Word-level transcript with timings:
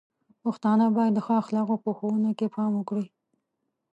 پښتانه 0.43 0.85
بايد 0.95 1.13
د 1.15 1.19
ښو 1.25 1.33
اخلاقو 1.43 1.75
په 1.83 1.91
ښوونه 1.97 2.31
کې 2.37 2.47
پام 2.55 2.71
وکړي. 2.77 3.05